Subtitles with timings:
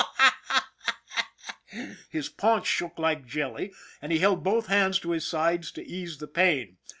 [0.03, 5.71] Haw, haw!" His paunch shook like jelly, and he held both hands to his sides
[5.73, 6.77] to ease the pain.